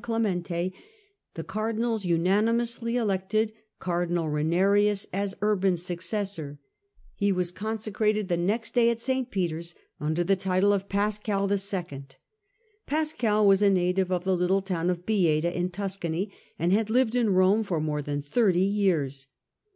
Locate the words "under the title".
9.98-10.72